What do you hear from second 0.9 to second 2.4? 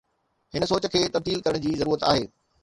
کي تبديل ڪرڻ جي ضرورت آهي.